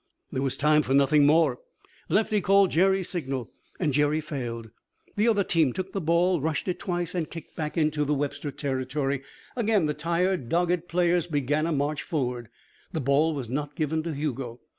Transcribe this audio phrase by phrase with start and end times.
[0.31, 1.59] There was time for nothing more.
[2.09, 4.71] Lefty called Jerry's signal, and Jerry failed.
[5.15, 8.49] The other team took the ball, rushed it twice, and kicked back into the Webster
[8.49, 9.21] territory.
[9.55, 12.49] Again the tired, dogged players began a march forward.
[12.91, 14.61] The ball was not given to Hugo.